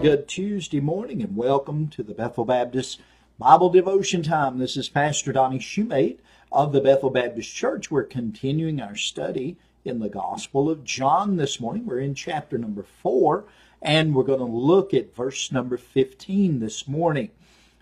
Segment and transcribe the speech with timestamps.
[0.00, 3.00] good Tuesday morning and welcome to the Bethel Baptist
[3.36, 4.58] Bible Devotion Time.
[4.58, 6.20] This is Pastor Donnie Shumate
[6.52, 7.90] of the Bethel Baptist Church.
[7.90, 11.84] We're continuing our study in the Gospel of John this morning.
[11.84, 13.46] We're in chapter number four
[13.82, 17.30] and we're going to look at verse number 15 this morning.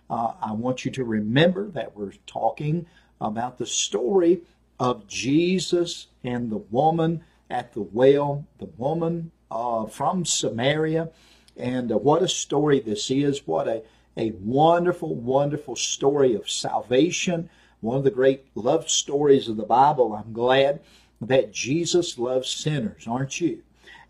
[0.08, 2.86] Uh, I want you to remember that we're talking
[3.20, 4.40] about the story
[4.80, 11.10] of Jesus and the woman at the well, the woman uh, from Samaria.
[11.56, 13.46] And uh, what a story this is.
[13.46, 13.82] What a,
[14.16, 17.48] a wonderful, wonderful story of salvation.
[17.80, 20.14] One of the great love stories of the Bible.
[20.14, 20.80] I'm glad
[21.20, 23.62] that Jesus loves sinners, aren't you?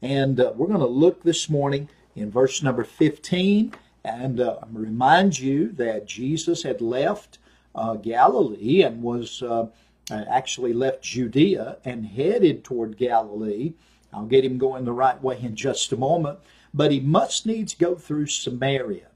[0.02, 3.72] And uh, we're going to look this morning in verse number 15.
[4.04, 7.38] And uh, I'm remind you that Jesus had left
[7.74, 9.66] uh, Galilee and was uh,
[10.10, 13.74] actually left Judea and headed toward Galilee.
[14.12, 16.38] I'll get him going the right way in just a moment.
[16.76, 19.06] But he must needs go through Samaria.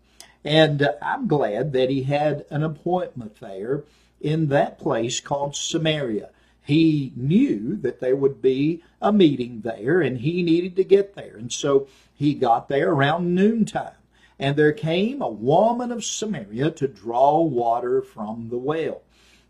[0.44, 3.84] And uh, I'm glad that he had an appointment there
[4.18, 6.30] in that place called Samaria.
[6.62, 11.36] He knew that there would be a meeting there and he needed to get there.
[11.36, 13.92] And so he got there around noontime.
[14.38, 19.02] And there came a woman of Samaria to draw water from the well.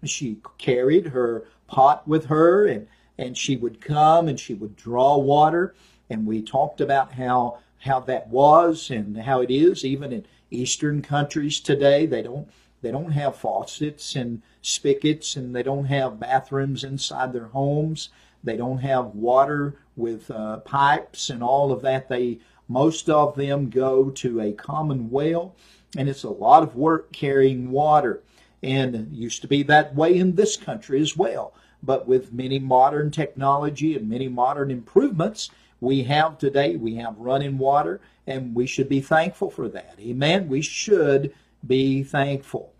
[0.04, 5.16] She carried her pot with her and, and she would come and she would draw
[5.16, 5.74] water.
[6.10, 11.00] And we talked about how, how that was and how it is even in Eastern
[11.00, 12.04] countries today.
[12.04, 12.50] They don't,
[12.82, 18.08] they don't have faucets and spigots and they don't have bathrooms inside their homes.
[18.42, 22.08] They don't have water with uh, pipes and all of that.
[22.08, 25.54] They, most of them go to a common well
[25.96, 28.22] and it's a lot of work carrying water
[28.62, 31.54] and used to be that way in this country as well.
[31.82, 35.50] But with many modern technology and many modern improvements
[35.80, 39.96] we have today, we have running water, and we should be thankful for that.
[40.00, 40.48] Amen.
[40.48, 41.32] We should
[41.66, 42.72] be thankful.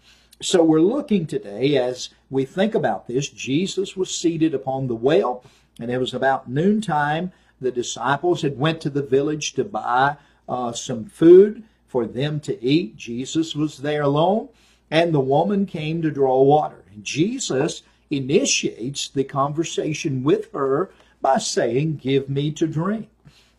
[0.42, 3.28] So we're looking today as we think about this.
[3.28, 5.44] Jesus was seated upon the well,
[5.78, 7.32] and it was about noontime.
[7.60, 10.16] The disciples had went to the village to buy
[10.48, 12.96] uh, some food for them to eat.
[12.96, 14.48] Jesus was there alone
[14.90, 16.84] and the woman came to draw water.
[16.92, 23.08] And Jesus initiates the conversation with her by saying, Give me to drink.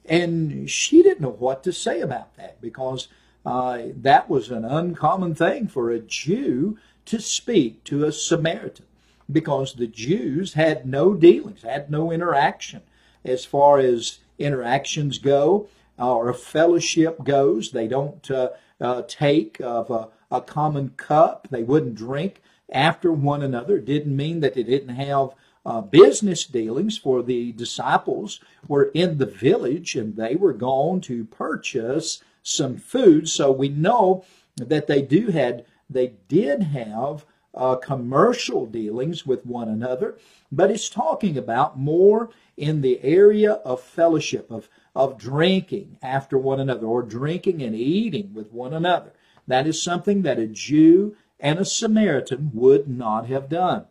[0.05, 3.07] And she didn't know what to say about that because
[3.45, 8.85] uh, that was an uncommon thing for a Jew to speak to a Samaritan
[9.31, 12.81] because the Jews had no dealings, had no interaction
[13.23, 15.67] as far as interactions go
[15.99, 17.71] uh, or fellowship goes.
[17.71, 21.47] They don't uh, uh, take of a a common cup.
[21.51, 23.77] They wouldn't drink after one another.
[23.77, 25.31] It didn't mean that they didn't have
[25.65, 31.25] uh, business dealings, for the disciples were in the village and they were going to
[31.25, 33.29] purchase some food.
[33.29, 34.25] So we know
[34.55, 40.17] that they do had they did have uh, commercial dealings with one another,
[40.51, 46.59] but it's talking about more in the area of fellowship of of drinking after one
[46.59, 49.13] another or drinking and eating with one another.
[49.47, 53.85] That is something that a Jew and a Samaritan would not have done.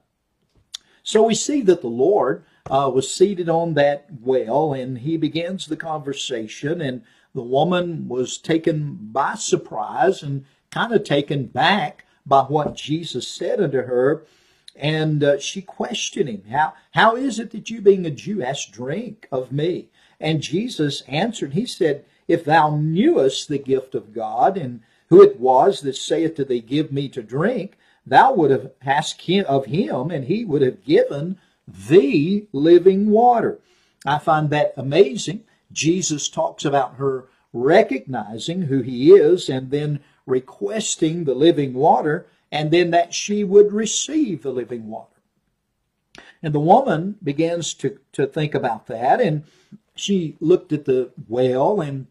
[1.10, 5.66] So we see that the Lord uh, was seated on that well and he begins
[5.66, 7.02] the conversation and
[7.34, 13.60] the woman was taken by surprise and kind of taken back by what Jesus said
[13.60, 14.22] unto her.
[14.76, 18.70] And uh, she questioned him, how, how is it that you being a Jew ask
[18.70, 19.88] drink of me?
[20.20, 25.40] And Jesus answered, he said, if thou knewest the gift of God and who it
[25.40, 27.76] was that saith to thee, Give me to drink,
[28.10, 33.60] thou would have asked him of him, and he would have given thee living water.
[34.04, 35.44] I find that amazing.
[35.72, 42.70] Jesus talks about her recognizing who he is and then requesting the living water, and
[42.70, 45.06] then that she would receive the living water.
[46.42, 49.20] And the woman begins to, to think about that.
[49.20, 49.44] And
[49.94, 52.06] she looked at the well and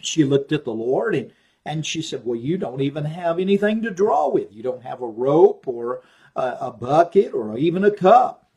[0.00, 1.30] she looked at the Lord and,
[1.68, 4.52] and she said, Well, you don't even have anything to draw with.
[4.52, 6.00] You don't have a rope or
[6.34, 8.50] a, a bucket or even a cup.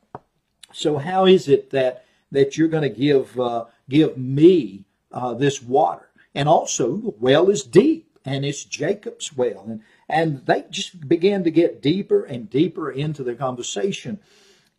[0.71, 5.61] So how is it that that you're going to give uh, give me uh, this
[5.61, 6.07] water?
[6.33, 11.43] And also, the well is deep, and it's Jacob's well, and and they just began
[11.43, 14.19] to get deeper and deeper into their conversation.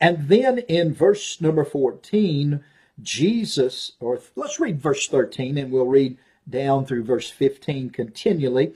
[0.00, 2.64] And then in verse number 14,
[3.00, 6.16] Jesus, or let's read verse 13, and we'll read
[6.48, 8.72] down through verse 15 continually.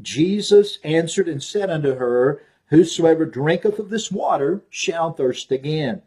[0.00, 6.02] Jesus answered and said unto her, Whosoever drinketh of this water shall thirst again.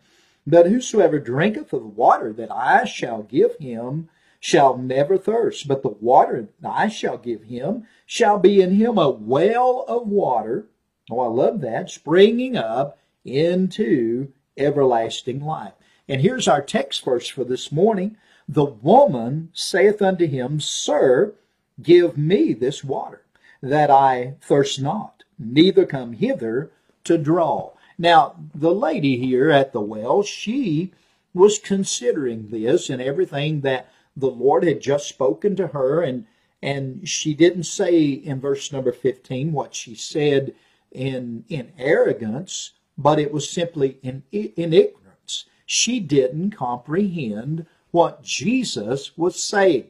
[0.47, 5.83] But whosoever drinketh of the water that I shall give him shall never thirst, but
[5.83, 10.67] the water that I shall give him shall be in him a well of water.
[11.09, 15.73] Oh, I love that, springing up into everlasting life.
[16.09, 18.17] And here's our text verse for this morning.
[18.47, 21.33] The woman saith unto him, Sir,
[21.81, 23.21] give me this water,
[23.61, 26.71] that I thirst not, neither come hither
[27.05, 27.71] to draw.
[27.97, 30.91] Now, the lady here at the well, she
[31.33, 36.25] was considering this and everything that the Lord had just spoken to her, and
[36.61, 40.53] and she didn't say in verse number 15 what she said
[40.91, 45.45] in in arrogance, but it was simply in in ignorance.
[45.65, 49.85] She didn't comprehend what Jesus was saying.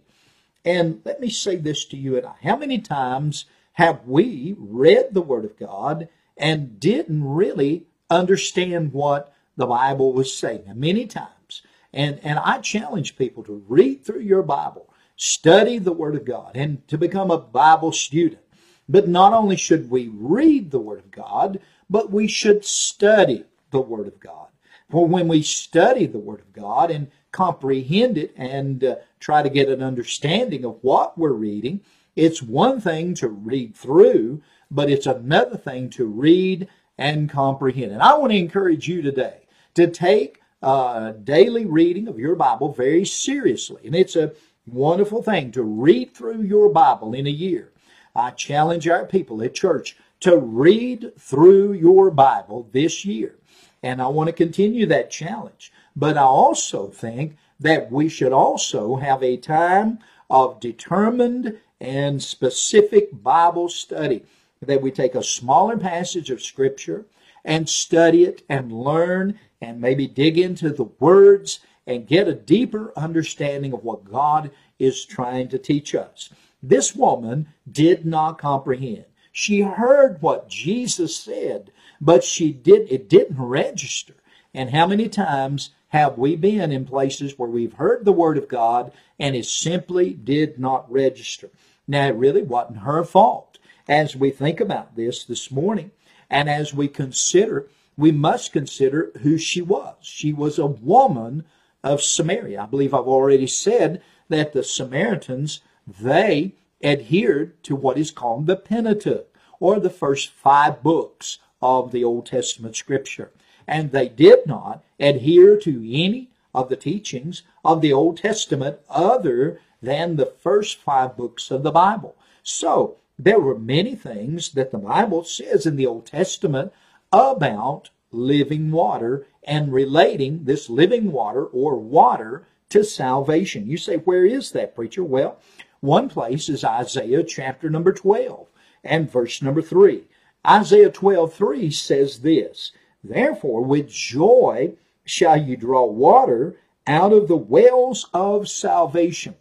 [0.65, 2.21] And let me say this to you.
[2.43, 6.07] How many times have we read the Word of God
[6.37, 10.63] and didn't really understand what the Bible was saying.
[10.75, 11.61] many times.
[11.93, 16.51] And, and I challenge people to read through your Bible, study the Word of God,
[16.55, 18.41] and to become a Bible student.
[18.89, 21.59] But not only should we read the Word of God,
[21.89, 24.47] but we should study the Word of God.
[24.89, 29.49] For when we study the Word of God and comprehend it and uh, try to
[29.49, 31.81] get an understanding of what we're reading,
[32.15, 34.41] it's one thing to read through,
[34.71, 37.91] but it's another thing to read and comprehend.
[37.91, 42.71] And I want to encourage you today to take a daily reading of your Bible
[42.71, 43.81] very seriously.
[43.85, 44.33] And it's a
[44.65, 47.71] wonderful thing to read through your Bible in a year.
[48.15, 53.39] I challenge our people at church to read through your Bible this year.
[53.81, 55.73] And I want to continue that challenge.
[55.95, 59.99] But I also think that we should also have a time
[60.29, 64.23] of determined and specific Bible study
[64.61, 67.05] that we take a smaller passage of Scripture
[67.45, 72.93] and study it and learn and maybe dig into the words and get a deeper
[72.95, 76.29] understanding of what God is trying to teach us.
[76.61, 79.05] This woman did not comprehend.
[79.31, 84.13] She heard what Jesus said, but she did it didn't register.
[84.53, 88.47] And how many times have we been in places where we've heard the word of
[88.47, 91.51] God and it simply did not register?
[91.87, 95.91] Now it really wasn't her fault as we think about this this morning
[96.31, 99.97] and as we consider, we must consider who she was.
[100.01, 101.45] She was a woman
[101.83, 102.63] of Samaria.
[102.63, 108.55] I believe I've already said that the Samaritans, they adhered to what is called the
[108.55, 109.27] Pentateuch,
[109.59, 113.31] or the first five books of the Old Testament scripture.
[113.67, 119.59] And they did not adhere to any of the teachings of the Old Testament other
[119.81, 122.15] than the first five books of the Bible.
[122.43, 126.73] So, there were many things that the Bible says in the Old Testament
[127.11, 133.67] about living water and relating this living water or water to salvation.
[133.67, 135.03] You say, where is that, preacher?
[135.03, 135.37] Well,
[135.79, 138.47] one place is Isaiah chapter number 12
[138.83, 140.03] and verse number 3.
[140.45, 142.71] Isaiah 12, 3 says this,
[143.03, 146.57] Therefore with joy shall you draw water
[146.87, 149.35] out of the wells of salvation.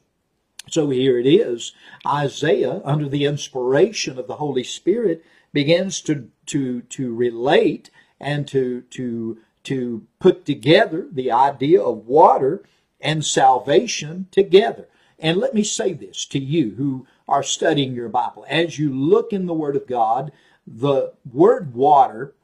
[0.69, 1.73] So here it is.
[2.07, 7.91] Isaiah, under the inspiration of the Holy Spirit, begins to, to, to relate
[8.21, 12.63] and to, to, to put together the idea of water
[13.01, 14.89] and salvation together.
[15.19, 18.45] And let me say this to you who are studying your Bible.
[18.49, 20.33] As you look in the Word of God,
[20.67, 22.35] the word water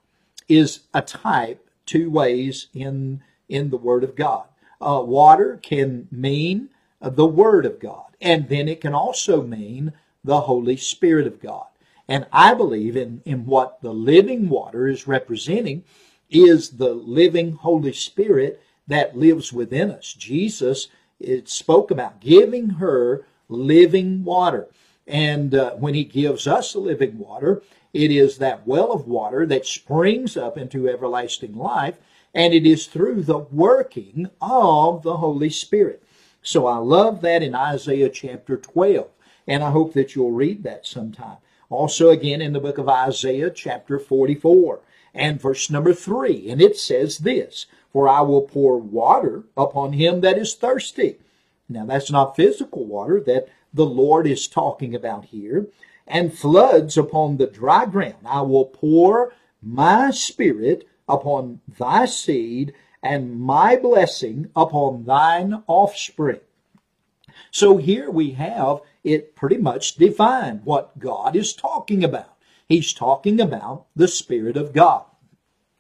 [0.48, 4.44] is a type two ways in, in the Word of God.
[4.80, 8.16] Uh, water can mean the Word of God.
[8.20, 9.92] And then it can also mean
[10.24, 11.66] the Holy Spirit of God.
[12.08, 15.84] And I believe in, in what the living water is representing
[16.30, 20.14] is the living Holy Spirit that lives within us.
[20.14, 20.88] Jesus
[21.20, 24.68] it spoke about giving her living water.
[25.06, 29.46] And uh, when he gives us the living water, it is that well of water
[29.46, 31.96] that springs up into everlasting life.
[32.34, 36.02] and it is through the working of the Holy Spirit.
[36.42, 39.08] So I love that in Isaiah chapter 12,
[39.46, 41.38] and I hope that you'll read that sometime.
[41.70, 44.80] Also, again, in the book of Isaiah chapter 44
[45.14, 50.20] and verse number 3, and it says this For I will pour water upon him
[50.20, 51.16] that is thirsty.
[51.68, 55.66] Now, that's not physical water that the Lord is talking about here,
[56.08, 58.26] and floods upon the dry ground.
[58.26, 62.72] I will pour my spirit upon thy seed
[63.02, 66.40] and my blessing upon thine offspring.
[67.50, 72.34] So here we have it pretty much defined what God is talking about.
[72.68, 75.04] He's talking about the Spirit of God.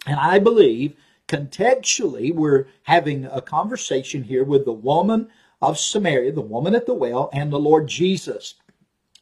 [0.06, 5.28] And I believe contextually we're having a conversation here with the woman
[5.60, 8.54] of Samaria, the woman at the well, and the Lord Jesus.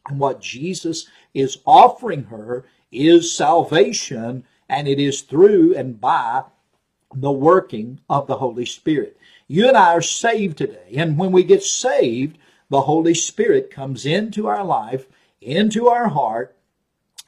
[0.07, 6.43] And what Jesus is offering her is salvation, and it is through and by
[7.13, 9.17] the working of the Holy Spirit.
[9.47, 12.37] You and I are saved today, and when we get saved,
[12.69, 15.07] the Holy Spirit comes into our life,
[15.41, 16.55] into our heart,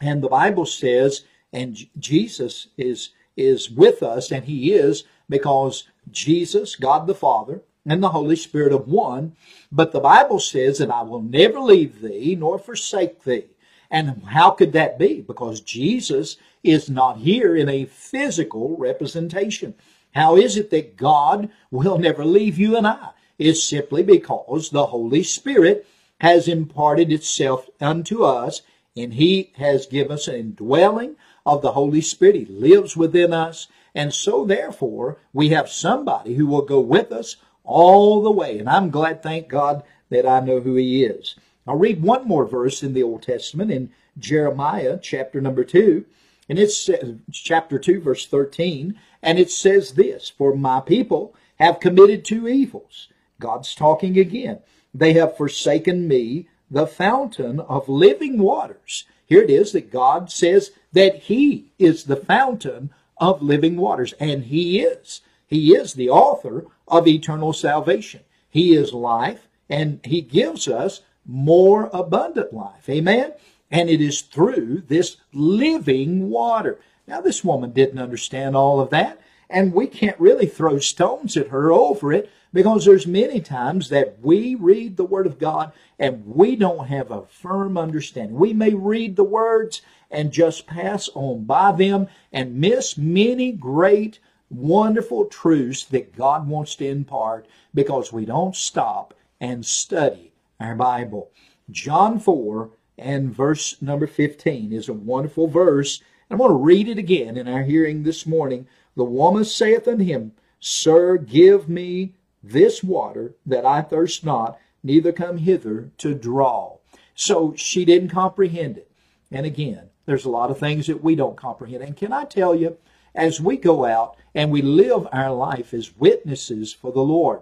[0.02, 6.76] and the Bible says, and Jesus is is with us, and He is because Jesus,
[6.76, 9.36] God the Father, and the Holy Spirit of one.
[9.72, 13.46] But the Bible says that I will never leave thee nor forsake thee.
[13.92, 15.22] And how could that be?
[15.22, 19.74] Because Jesus is not here in a physical representation.
[20.14, 23.10] How is it that God will never leave you and I?
[23.38, 25.88] It's simply because the Holy Spirit
[26.20, 28.62] has imparted itself unto us
[28.96, 32.36] and He has given us an indwelling of the Holy Spirit.
[32.36, 33.68] He lives within us.
[33.96, 37.38] And so therefore, we have somebody who will go with us
[37.70, 38.58] all the way.
[38.58, 41.36] And I'm glad, thank God, that I know who He is.
[41.68, 46.04] I'll read one more verse in the Old Testament in Jeremiah chapter number 2.
[46.50, 46.90] And it's
[47.32, 49.00] chapter 2, verse 13.
[49.22, 53.08] And it says this For my people have committed two evils.
[53.40, 54.60] God's talking again.
[54.94, 59.06] They have forsaken me, the fountain of living waters.
[59.28, 64.14] Here it is that God says that He is the fountain of living waters.
[64.14, 65.22] And He is.
[65.50, 68.22] He is the author of eternal salvation.
[68.50, 72.88] He is life, and He gives us more abundant life.
[72.88, 73.34] Amen?
[73.72, 76.80] And it is through this living water.
[77.08, 81.48] Now, this woman didn't understand all of that, and we can't really throw stones at
[81.48, 86.26] her over it because there's many times that we read the Word of God and
[86.26, 88.36] we don't have a firm understanding.
[88.36, 94.20] We may read the words and just pass on by them and miss many great,
[94.50, 101.30] wonderful truths that God wants to impart because we don't stop and study our Bible.
[101.72, 106.02] John 4 and verse number 15 is a wonderful verse.
[106.30, 108.68] And I'm going to read it again in our hearing this morning.
[108.96, 112.14] The woman saith unto him, Sir, give me
[112.44, 116.78] this water that I thirst not, neither come hither to draw.
[117.16, 118.92] So she didn't comprehend it.
[119.32, 121.84] And again, there's a lot of things that we don't comprehend.
[121.84, 122.78] And can I tell you,
[123.16, 127.42] as we go out and we live our life as witnesses for the Lord,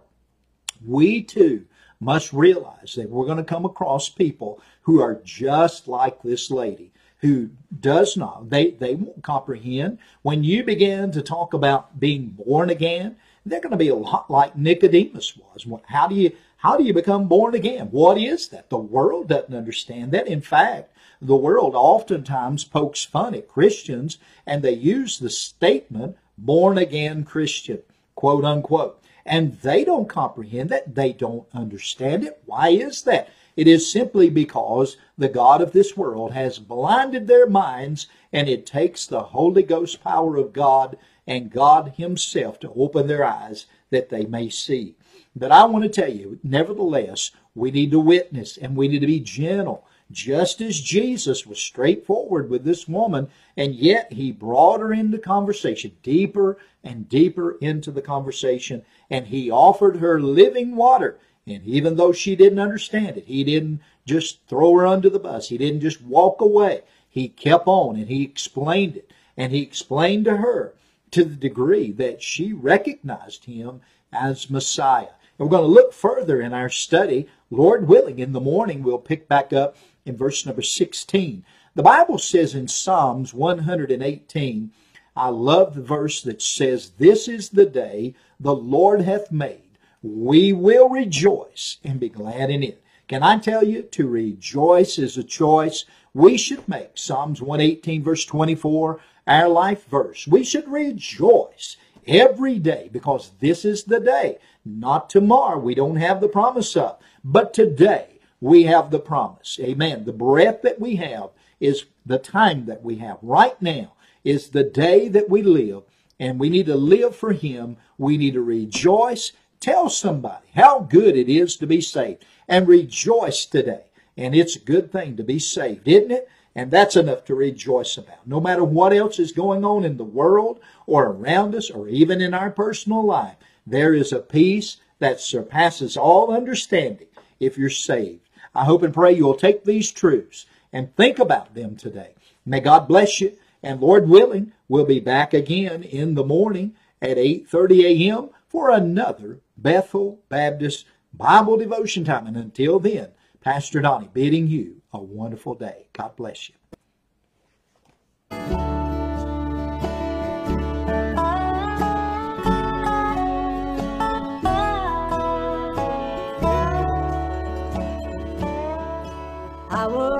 [0.85, 1.65] we too
[1.99, 6.91] must realize that we're going to come across people who are just like this lady
[7.21, 9.97] who does not they they won't comprehend.
[10.21, 14.29] When you begin to talk about being born again they're going to be a lot
[14.29, 15.65] like nicodemus was.
[15.87, 17.87] How do you how do you become born again?
[17.91, 18.69] What is that?
[18.69, 20.27] The world doesn't understand that.
[20.27, 26.77] In fact the world oftentimes pokes fun at christians and they use the statement born
[26.77, 27.81] again christian
[28.15, 30.95] quote unquote and they don't comprehend that.
[30.95, 32.41] They don't understand it.
[32.45, 33.29] Why is that?
[33.57, 38.65] It is simply because the God of this world has blinded their minds, and it
[38.65, 40.97] takes the Holy Ghost power of God
[41.27, 44.95] and God Himself to open their eyes that they may see.
[45.35, 49.07] But I want to tell you, nevertheless, we need to witness and we need to
[49.07, 54.93] be gentle just as Jesus was straightforward with this woman, and yet he brought her
[54.93, 61.19] into conversation, deeper and deeper into the conversation, and he offered her living water.
[61.45, 65.49] And even though she didn't understand it, he didn't just throw her under the bus.
[65.49, 66.81] He didn't just walk away.
[67.09, 69.11] He kept on and he explained it.
[69.37, 70.73] And he explained to her
[71.11, 75.07] to the degree that she recognized him as Messiah.
[75.39, 77.27] And we're going to look further in our study.
[77.49, 81.43] Lord willing, in the morning, we'll pick back up in verse number 16.
[81.75, 84.71] The Bible says in Psalms 118,
[85.15, 89.77] I love the verse that says, This is the day the Lord hath made.
[90.01, 92.83] We will rejoice and be glad in it.
[93.07, 96.91] Can I tell you, to rejoice is a choice we should make.
[96.95, 100.27] Psalms 118, verse 24, our life verse.
[100.27, 104.37] We should rejoice every day because this is the day.
[104.65, 105.59] Not tomorrow.
[105.59, 106.97] We don't have the promise of.
[107.23, 109.59] But today we have the promise.
[109.61, 110.05] Amen.
[110.05, 111.29] The breath that we have
[111.59, 113.17] is the time that we have.
[113.21, 115.83] Right now is the day that we live
[116.19, 117.77] and we need to live for Him.
[117.97, 119.31] We need to rejoice.
[119.59, 123.85] Tell somebody how good it is to be saved and rejoice today.
[124.15, 126.29] And it's a good thing to be saved, isn't it?
[126.55, 128.25] And that's enough to rejoice about.
[128.25, 132.19] No matter what else is going on in the world or around us or even
[132.19, 137.07] in our personal life, there is a peace that surpasses all understanding
[137.39, 138.26] if you're saved.
[138.53, 142.13] I hope and pray you'll take these truths and think about them today.
[142.45, 143.37] May God bless you.
[143.63, 148.29] And Lord willing, we'll be back again in the morning at 8:30 a.m.
[148.47, 152.27] for another Bethel Baptist Bible devotion time.
[152.27, 153.09] And until then,
[153.41, 155.87] Pastor Donnie bidding you a wonderful day.
[155.93, 156.55] God bless you.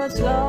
[0.07, 0.46] I was